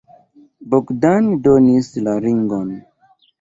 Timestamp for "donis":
1.49-1.91